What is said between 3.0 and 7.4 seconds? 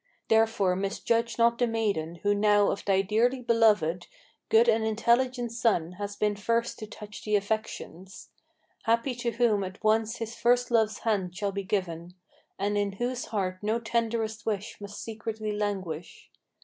dearly beloved, Good and intelligent son has been first to touch the